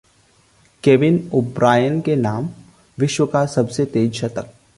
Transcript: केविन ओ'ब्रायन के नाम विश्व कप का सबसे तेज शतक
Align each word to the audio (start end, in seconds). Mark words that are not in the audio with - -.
केविन 0.83 1.29
ओ'ब्रायन 1.33 2.01
के 2.01 2.15
नाम 2.15 2.49
विश्व 2.99 3.25
कप 3.25 3.31
का 3.31 3.45
सबसे 3.45 3.85
तेज 3.85 4.13
शतक 4.13 4.53